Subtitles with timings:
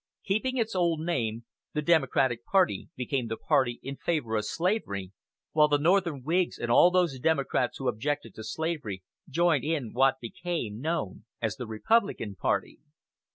[0.25, 1.45] Keeping its old name,
[1.75, 5.11] the Democratic party became the party in favor of slavery,
[5.51, 10.19] while the Northern Whigs and all those Democrats who objected to slavery joined in what
[10.19, 12.79] became known as the Republican party.